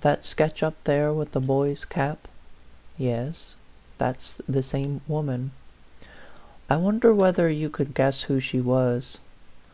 [0.00, 2.28] THAT sketch up there with the boy's cap?
[2.96, 3.56] Yes;
[3.98, 5.50] that's the same woman.
[6.70, 9.18] I wonder whether you could guess who she was.